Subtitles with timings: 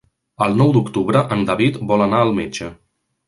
[0.45, 2.73] El nou d'octubre en David vol anar al metge.